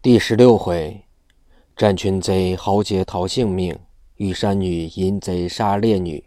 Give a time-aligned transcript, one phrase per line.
[0.00, 1.02] 第十六回，
[1.76, 3.76] 战群贼豪杰逃性命，
[4.14, 6.22] 遇山女淫贼杀烈女。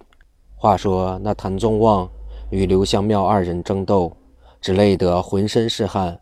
[0.57, 2.11] 话说那谭宗旺
[2.49, 4.11] 与刘香庙二人争斗，
[4.59, 6.19] 只累得浑身是汗，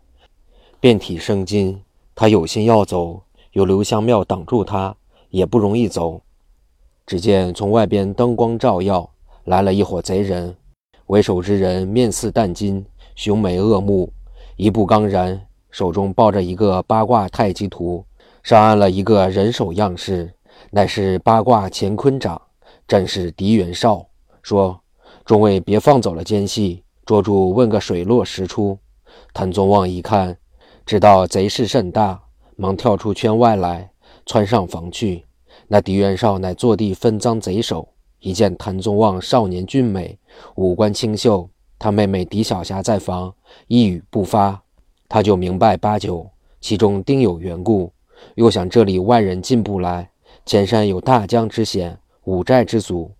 [0.78, 1.82] 遍体生津。
[2.14, 3.20] 他有心要走，
[3.50, 4.94] 有刘香庙挡住他，
[5.30, 6.22] 也不容易走。
[7.04, 9.10] 只见从外边灯光照耀，
[9.42, 10.54] 来了一伙贼人。
[11.06, 12.86] 为首之人面似淡金，
[13.16, 14.12] 雄眉恶目，
[14.54, 15.48] 一步刚然。
[15.70, 18.04] 手中抱着一个八卦太极图，
[18.42, 20.32] 上按了一个人手样式，
[20.70, 22.40] 乃是八卦乾坤掌。
[22.88, 24.04] 正是狄元绍
[24.42, 24.80] 说
[25.24, 28.76] ：“众位别放走了奸细，捉住问个水落石出。”
[29.32, 30.36] 谭宗旺一看，
[30.84, 32.20] 知道贼势甚大，
[32.56, 33.92] 忙跳出圈外来，
[34.26, 35.24] 窜上房去。
[35.68, 40.18] 那狄元绍乃坐地分赃贼首，一见谭宗旺少年俊美，
[40.56, 43.32] 五官清秀，他妹妹狄小霞在房，
[43.68, 44.60] 一语不发。
[45.10, 46.24] 他就明白八九，
[46.60, 47.92] 其中定有缘故。
[48.36, 50.08] 又想这里外人进不来，
[50.46, 53.10] 前山有大江之险，五寨之阻，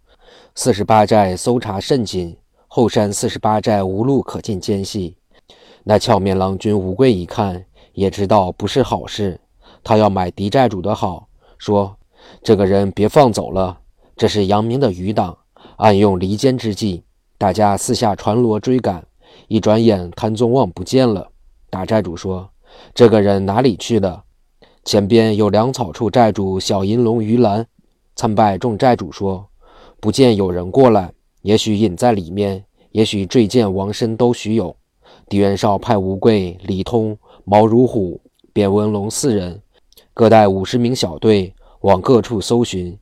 [0.54, 2.36] 四十八寨搜查甚紧，
[2.68, 5.16] 后山四十八寨无路可进奸细。
[5.82, 9.40] 那俏面郎君吴贵一看，也知道不是好事。
[9.82, 11.26] 他要买狄寨主的好，
[11.58, 11.96] 说
[12.40, 13.80] ：“这个人别放走了，
[14.14, 15.36] 这是杨明的余党，
[15.78, 17.02] 暗用离间之计。”
[17.36, 19.04] 大家四下传罗追赶，
[19.48, 21.29] 一转眼谭宗旺不见了。
[21.70, 22.50] 大寨主说
[22.92, 24.24] ：“这个人哪里去了？”
[24.84, 27.66] 前边有粮草处寨主小银龙于兰
[28.16, 29.46] 参拜众寨主说
[30.00, 34.74] ：“不见有人过来，也许隐在里面，也许坠剑亡身都许有。”
[35.28, 38.20] 狄元绍派吴贵、李通、毛如虎、
[38.52, 39.60] 卞文龙四人，
[40.12, 42.98] 各带五十名小队往各处搜寻，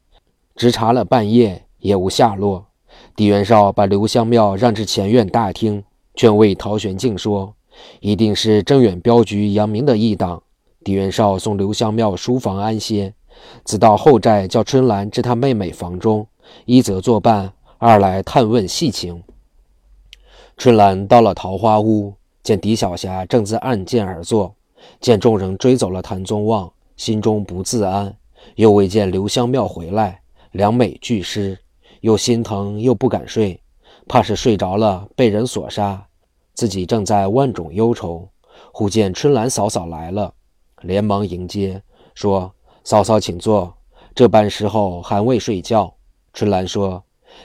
[0.56, 2.66] 直查了半夜也无下落。
[3.14, 7.54] 狄元绍把刘香庙让至前院大厅，劝慰陶玄敬说。
[8.00, 10.42] 一定是正远镖局杨明的异党。
[10.84, 13.12] 狄元绍送刘香庙书房安歇，
[13.64, 16.26] 自到后寨叫春兰至他妹妹房中，
[16.64, 19.22] 一则作伴，二来探问细情。
[20.56, 24.54] 春兰到了桃花屋，见狄小霞正自案剑而坐，
[25.00, 28.16] 见众人追走了谭宗旺，心中不自安，
[28.54, 30.20] 又未见刘香庙回来，
[30.52, 31.58] 两美俱失，
[32.00, 33.60] 又心疼又不敢睡，
[34.08, 36.07] 怕是睡着了被人所杀。
[36.58, 38.28] 自己正在万种忧愁，
[38.72, 40.34] 忽见春兰嫂嫂来了，
[40.82, 41.80] 连忙迎接，
[42.16, 42.52] 说
[42.82, 43.72] ：“嫂嫂请坐。”
[44.12, 45.94] 这般时候还未睡觉。
[46.32, 47.00] 春兰说：“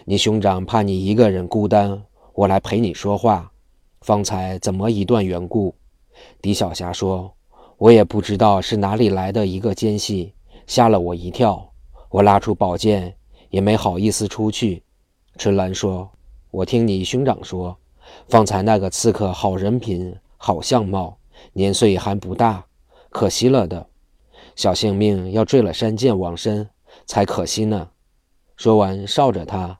[0.06, 2.04] 你兄长怕你一个人孤单，
[2.34, 3.52] 我来陪你说话。
[4.02, 5.76] 方才怎么一段缘故？”
[6.42, 7.32] 狄小霞说
[7.78, 10.34] ：“我也不知道是哪里来的一个奸细，
[10.66, 11.72] 吓了我一跳。
[12.10, 13.16] 我拉出宝剑，
[13.52, 14.82] 也没好意思出去。”
[15.38, 16.10] 春兰说
[16.50, 17.78] ：“我听你兄长说。”
[18.30, 21.18] 方才那个刺客好人品，好相貌，
[21.54, 22.66] 年岁还不大，
[23.10, 23.88] 可惜了的，
[24.56, 26.68] 小性命要坠了山涧往生，
[27.06, 27.90] 才可惜呢。
[28.56, 29.80] 说完，哨着他，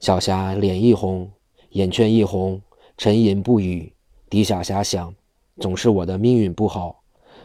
[0.00, 1.30] 小霞脸一红，
[1.70, 2.60] 眼圈一红，
[2.96, 3.92] 沉吟不语。
[4.30, 5.14] 狄小霞想，
[5.60, 7.02] 总是我的命运不好，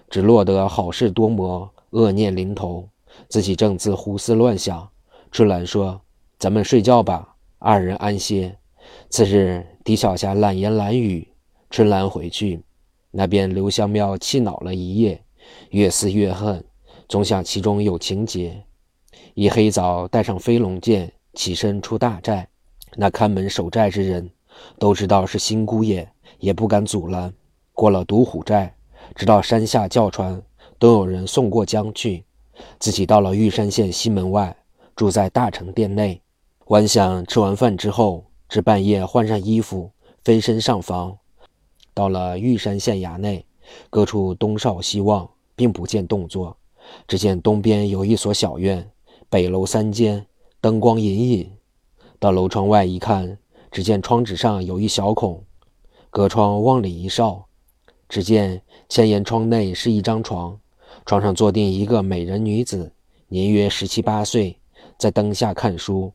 [0.09, 2.87] 只落得好事多磨，恶念临头。
[3.27, 4.89] 自己正自胡思乱想。
[5.31, 6.01] 春兰说
[6.39, 8.55] ：“咱们睡觉吧，二人安歇。”
[9.09, 11.27] 次日，李小霞懒言懒语，
[11.71, 12.61] 春兰回去，
[13.09, 15.19] 那边刘香庙气恼了一夜，
[15.71, 16.63] 越思越恨，
[17.07, 18.63] 总想其中有情节。
[19.33, 22.47] 一黑早，带上飞龙剑，起身出大寨。
[22.97, 24.29] 那看门守寨之人
[24.77, 26.07] 都知道是新姑爷，
[26.37, 27.33] 也不敢阻拦。
[27.73, 28.71] 过了独虎寨，
[29.15, 30.39] 直到山下叫船，
[30.77, 32.23] 都有人送过江去。
[32.77, 34.55] 自己到了玉山县西门外，
[34.95, 36.21] 住在大成殿内。
[36.67, 38.28] 晚想吃完饭之后。
[38.49, 39.91] 至半夜，换上衣服，
[40.23, 41.15] 飞身上房，
[41.93, 43.45] 到了玉山县衙内，
[43.91, 46.57] 各处东哨西望，并不见动作。
[47.07, 48.89] 只见东边有一所小院，
[49.29, 50.25] 北楼三间，
[50.59, 51.51] 灯光隐隐。
[52.17, 53.37] 到楼窗外一看，
[53.69, 55.43] 只见窗纸上有一小孔，
[56.09, 57.45] 隔窗往里一哨，
[58.07, 60.59] 只见千檐窗内是一张床，
[61.05, 62.91] 床上坐定一个美人女子，
[63.27, 64.57] 年约十七八岁，
[64.97, 66.11] 在灯下看书，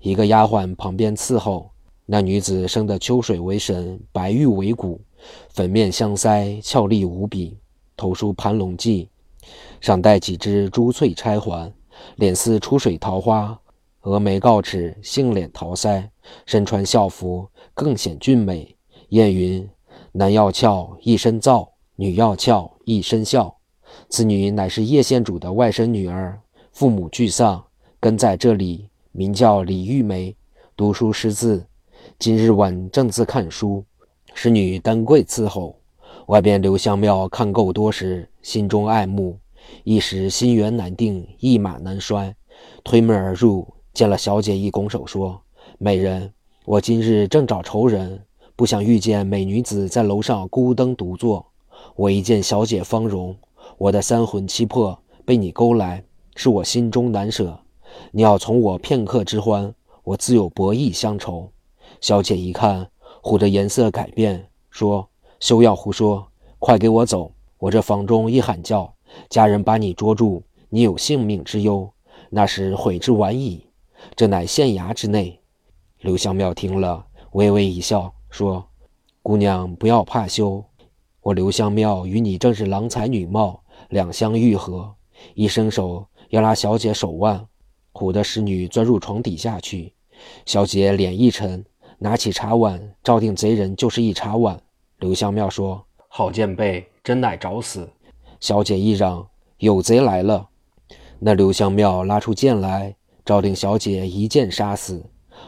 [0.00, 1.71] 一个丫鬟旁边伺候。
[2.04, 5.00] 那女子生得秋水为神，白玉为骨，
[5.50, 7.56] 粉面香腮，俏丽无比，
[7.96, 9.06] 头梳盘龙髻，
[9.80, 11.72] 上戴几只珠翠钗环，
[12.16, 13.56] 脸似出水桃花，
[14.02, 16.08] 峨眉高齿，杏脸桃腮，
[16.44, 18.76] 身穿校服，更显俊美。
[19.10, 19.68] 谚云：
[20.10, 23.56] 男要俏一身皂，女要俏一身孝。
[24.08, 26.40] 此女乃是叶县主的外甥女儿，
[26.72, 27.64] 父母俱丧，
[28.00, 30.34] 跟在这里，名叫李玉梅，
[30.76, 31.64] 读书识字。
[32.18, 33.84] 今日晚正自看书，
[34.32, 35.76] 使女丹桂伺候。
[36.26, 39.36] 外边刘香庙看够多时，心中爱慕，
[39.82, 42.32] 一时心猿难定，一马难拴，
[42.84, 45.42] 推门而入，见了小姐，一拱手说
[45.78, 46.32] ：“美人，
[46.64, 48.24] 我今日正找仇人，
[48.54, 51.44] 不想遇见美女子在楼上孤灯独坐。
[51.96, 53.34] 我一见小姐芳容，
[53.78, 56.04] 我的三魂七魄被你勾来，
[56.36, 57.58] 是我心中难舍。
[58.12, 59.74] 你要从我片刻之欢，
[60.04, 61.50] 我自有博弈相酬。”
[62.02, 62.90] 小姐一看，
[63.20, 65.08] 虎的颜色改变，说
[65.38, 66.26] ：“休要胡说，
[66.58, 67.32] 快给我走！
[67.58, 68.92] 我这房中一喊叫，
[69.30, 71.88] 家人把你捉住，你有性命之忧，
[72.28, 73.64] 那时悔之晚矣。
[74.16, 75.38] 这乃县衙之内。”
[76.02, 78.66] 刘香庙听了，微微一笑，说
[79.22, 80.64] ：“姑娘不要怕羞，
[81.20, 84.92] 我刘香庙与你正是郎才女貌，两相愈合。”
[85.34, 87.46] 一伸手要拉小姐手腕，
[87.92, 89.94] 虎的侍女钻入床底下去，
[90.44, 91.64] 小姐脸一沉。
[92.02, 94.60] 拿起茶碗，照定贼人就是一茶碗。
[94.98, 97.88] 刘香庙说：“好剑辈，真乃找死！”
[98.40, 99.24] 小姐一嚷
[99.58, 100.48] ：“有贼来了！”
[101.20, 102.92] 那刘香庙拉出剑来，
[103.24, 105.00] 照定小姐一剑杀死。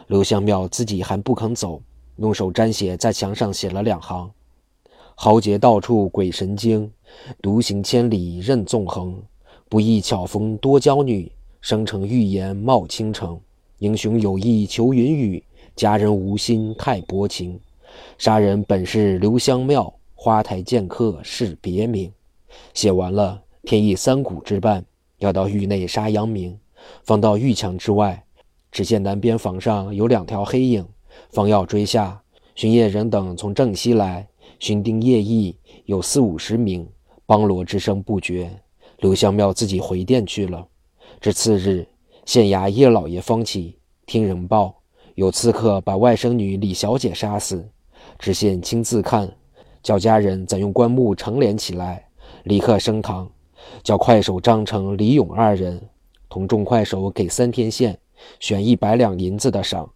[0.07, 1.81] 刘香庙自己还不肯走，
[2.15, 4.31] 用手沾血，在墙上写了两行
[5.13, 6.89] ：“豪杰到处鬼神惊，
[7.41, 9.21] 独行千里任纵横。
[9.67, 11.29] 不意巧逢多娇女，
[11.59, 13.37] 生成玉颜冒倾城。
[13.79, 15.43] 英雄有意求云雨。”
[15.75, 17.59] 佳人无心太薄情，
[18.17, 22.09] 杀人本是留香庙，花台剑客是别名。
[22.73, 24.85] 写完了，天意三鼓之半，
[25.17, 26.57] 要到狱内杀杨明，
[27.03, 28.23] 放到狱墙之外。
[28.71, 30.85] 只见南边房上有两条黑影，
[31.29, 32.21] 方要追下。
[32.55, 34.25] 巡夜人等从正西来，
[34.59, 36.87] 巡丁夜役有四五十名，
[37.27, 38.49] 梆锣之声不绝。
[38.99, 40.65] 刘香庙自己回殿去了。
[41.19, 41.85] 至次日，
[42.25, 44.73] 县衙叶老爷方起，听人报。
[45.15, 47.65] 有刺客把外甥女李小姐杀死，
[48.19, 49.31] 知县亲自看，
[49.81, 52.05] 叫家人怎用棺木成殓起来，
[52.43, 53.29] 立刻升堂，
[53.81, 55.81] 叫快手张成、李勇二人
[56.27, 57.97] 同众快手给三天线，
[58.41, 59.89] 选一百两银子的赏，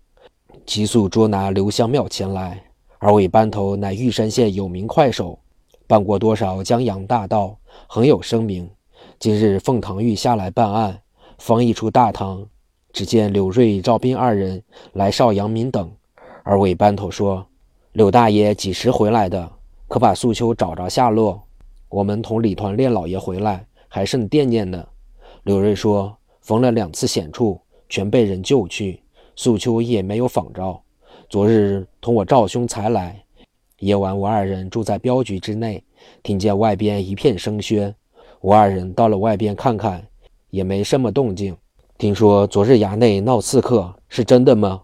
[0.66, 2.64] 急速捉拿刘香庙前来。
[2.98, 5.38] 二位班头乃玉山县有名快手，
[5.86, 7.58] 办过多少江洋大盗，
[7.88, 8.70] 很有声名。
[9.20, 11.02] 今日奉堂狱下来办案，
[11.38, 12.48] 方一出大堂。
[12.92, 14.64] 只见柳瑞、赵斌二人
[14.94, 15.92] 来少杨民等，
[16.44, 17.46] 二位班头说
[17.94, 19.52] ：“柳大爷几时回来的？
[19.88, 21.42] 可把素秋找着下落。
[21.88, 24.86] 我们同李团练老爷回来，还甚惦念呢。”
[25.44, 29.02] 柳瑞说：“逢了两次险处，全被人救去，
[29.36, 30.80] 素秋也没有访着。
[31.30, 33.24] 昨日同我赵兄才来，
[33.80, 35.84] 夜晚我二人住在镖局之内，
[36.24, 37.94] 听见外边一片声喧，
[38.42, 40.06] 我二人到了外边看看，
[40.50, 41.56] 也没什么动静。”
[42.00, 44.82] 听说昨日衙内闹刺客，是真的吗？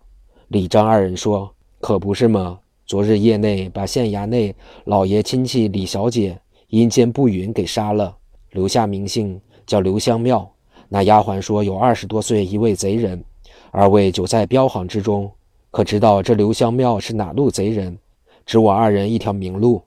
[0.49, 2.59] 李张二人说：“可不是吗？
[2.85, 4.53] 昨日夜内把县衙内
[4.83, 8.13] 老爷亲戚李小姐阴间不允给杀了，
[8.51, 10.45] 留下名姓叫刘香庙。
[10.89, 13.23] 那丫鬟说有二十多岁一位贼人，
[13.71, 15.31] 二位久在镖行之中，
[15.71, 17.97] 可知道这刘香庙是哪路贼人？
[18.45, 19.81] 指我二人一条明路。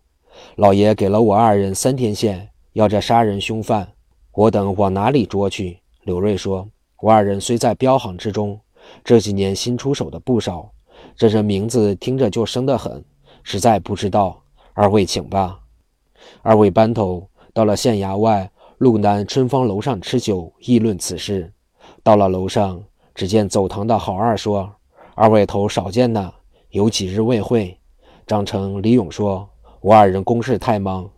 [0.57, 3.87] 老爷给了我二人三天线，要这杀人凶犯，
[4.33, 6.67] 我等往哪里捉去？”刘瑞说。
[7.01, 8.59] 我二人虽在镖行之中，
[9.05, 10.71] 这几年新出手的不少。
[11.15, 13.05] 这人名字听着就生得很，
[13.45, 14.43] 实在不知道。
[14.73, 15.61] 二位请吧。
[16.43, 21.53] 二位班头到了县衙外路南春芳楼上吃酒，议论此事。
[22.03, 22.83] 到了楼上，
[23.15, 24.69] 只见走堂的郝二说
[25.15, 26.33] ：“二位头少见呐，
[26.71, 27.79] 有几日未会。”
[28.27, 29.49] 张成、李勇说
[29.81, 31.09] ：“我二人公事太忙，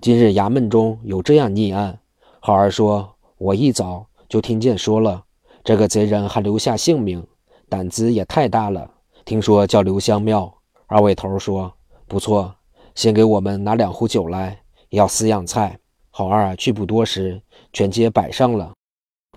[0.00, 1.96] 今日衙门中有这样逆案。”
[2.40, 3.08] 郝二说
[3.38, 5.22] ：“我一早就听见说了。”
[5.64, 7.26] 这个贼人还留下姓名，
[7.68, 8.90] 胆子也太大了。
[9.24, 10.52] 听说叫刘香庙。
[10.86, 11.74] 二位头说
[12.06, 12.54] 不错，
[12.94, 14.58] 先给我们拿两壶酒来，
[14.90, 15.78] 要四样菜。
[16.10, 17.40] 好二去不多时，
[17.72, 18.72] 全街摆上了。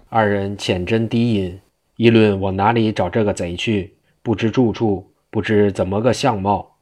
[0.08, 1.60] 二人浅斟低饮，
[1.98, 3.98] 议论往哪里找这个贼去。
[4.24, 6.78] 不知住处，不知怎么个相貌，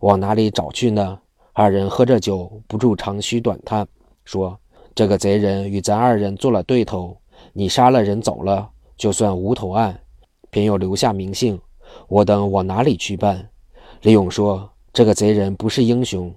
[0.00, 1.18] 往哪里找去呢？
[1.52, 3.86] 二人喝着酒，不住长吁短叹，
[4.24, 4.58] 说
[4.94, 7.16] ：“这个贼人与咱二人做了对头，
[7.52, 8.70] 你杀了人走了。”
[9.00, 9.98] 就算无头案，
[10.50, 11.58] 偏要留下名姓，
[12.06, 13.48] 我等往哪里去办？
[14.02, 16.30] 李勇说：“这个贼人不是英雄，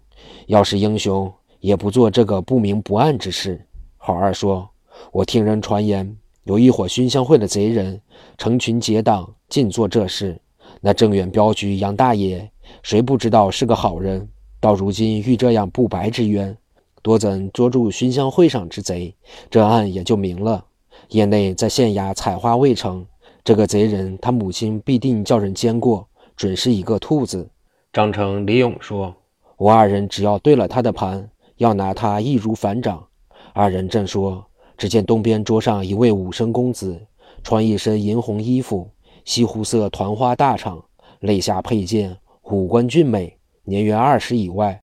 [0.48, 1.30] 要是英雄，
[1.60, 3.68] 也不做这个不明不暗之事。”
[4.00, 4.70] 郝二说
[5.12, 6.16] ：“我听人传言，
[6.46, 8.00] 有一伙熏香会的贼人，
[8.38, 10.40] 成群结党，尽做这事。
[10.80, 12.50] 那正远镖局杨大爷，
[12.82, 14.26] 谁不知道是个好人？
[14.62, 16.58] 到如今遇这样不白之冤，
[17.02, 19.14] 多怎捉住熏香会上之贼，
[19.50, 20.64] 这案也就明了。”
[21.10, 23.06] 业内在县衙采花未成，
[23.44, 27.50] 这个贼人他母亲必定叫人奸过，准是一个兔子。
[27.92, 29.16] 张成、李勇说
[29.58, 33.06] ：“我二人只要对了他的盘，要拿他易如反掌。”
[33.54, 34.44] 二人正说，
[34.78, 37.00] 只见东边桌上一位武生公子，
[37.44, 38.90] 穿一身银红衣服，
[39.26, 40.82] 西湖色团花大氅，
[41.20, 44.80] 肋下佩剑，五官俊美，年约二十以外。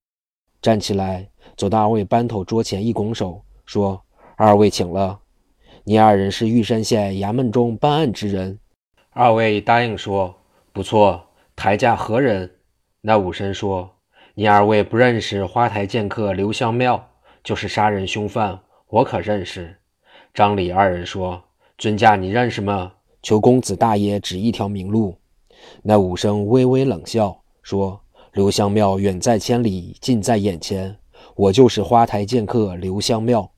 [0.63, 4.01] 站起来，走到二位班头桌前，一拱手说
[4.37, 5.19] ：“二位请了。
[5.85, 8.59] 你二人是玉山县衙门中办案之人。”
[9.11, 10.35] 二位答应说
[10.73, 11.23] ：“不错。”
[11.57, 12.51] 台驾何人？
[13.01, 13.91] 那武生说
[14.35, 17.09] ：“你二位不认识花台剑客刘香庙，
[17.43, 18.59] 就是杀人凶犯，
[18.89, 19.77] 我可认识。”
[20.33, 21.43] 张李二人说
[21.77, 22.93] ：“尊驾，你认识吗？
[23.23, 25.17] 求公子大爷指一条明路。”
[25.83, 28.01] 那武生微微冷笑说。
[28.33, 30.97] 刘香庙远在千里，近在眼前。
[31.35, 33.51] 我就是花台剑客刘香庙。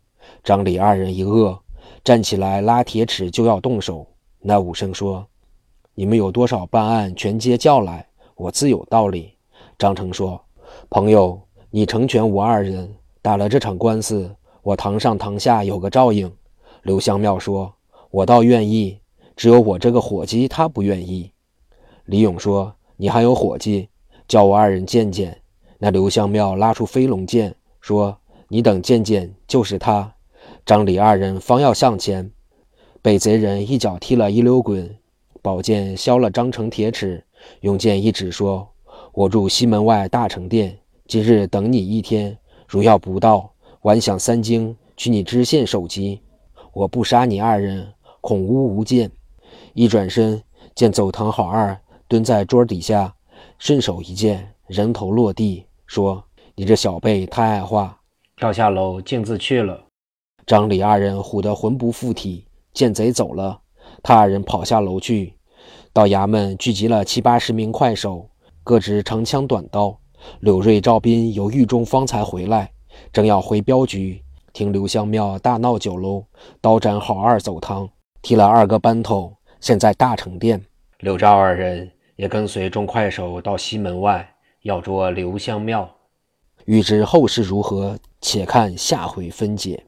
[0.42, 1.58] 张李二人一愕，
[2.04, 4.06] 站起来拉铁尺就要动手。
[4.40, 5.26] 那武生说
[5.94, 9.34] ：“你们有多少办案，全皆叫来，我自有道理。”
[9.78, 10.42] 张成说
[10.90, 11.40] ：“朋友，
[11.70, 16.32] 你成全我二人，打了这场官司，我堂上堂下有个照应。”
[16.82, 17.72] 刘香庙说
[18.10, 18.98] ：“我倒愿意，
[19.36, 21.30] 只有我这个伙计他不愿意。”
[22.06, 23.88] 李勇说：“你还有伙计？”
[24.26, 25.40] 叫我二人见见。
[25.78, 28.18] 那刘香庙拉出飞龙剑，说
[28.48, 30.12] ：“你等见见，就是他。”
[30.64, 32.30] 张李二人方要向前，
[33.02, 34.96] 被贼人一脚踢了一溜滚，
[35.42, 37.24] 宝剑削了张成铁齿，
[37.62, 38.68] 用剑一指，说
[39.12, 40.78] ：“我住西门外大成殿，
[41.08, 42.38] 今日等你一天，
[42.68, 43.52] 如要不到，
[43.82, 46.20] 晚享三更，取你知县首级。
[46.72, 49.10] 我不杀你二人，恐无无剑。”
[49.74, 50.40] 一转身，
[50.76, 51.76] 见走堂好二
[52.06, 53.12] 蹲在桌底下。
[53.58, 56.22] 顺手一剑，人头落地，说
[56.54, 57.98] ：“你这小辈太爱话，
[58.36, 59.86] 跳下楼径自去了。”
[60.46, 63.60] 张李二人唬得魂不附体，见贼走了，
[64.02, 65.34] 他二人跑下楼去，
[65.92, 68.28] 到衙门聚集了七八十名快手，
[68.62, 69.98] 各执长枪短刀。
[70.40, 72.70] 柳瑞、赵斌由狱中方才回来，
[73.12, 74.22] 正要回镖局，
[74.52, 76.24] 听刘香庙大闹酒楼，
[76.60, 77.88] 刀斩郝二走堂，
[78.20, 80.64] 提了二个班头，现在大成殿。
[80.98, 81.90] 柳赵二人。
[82.16, 85.90] 也跟随众快手到西门外要捉刘香庙，
[86.66, 89.82] 欲知后事如何，且看下回分解。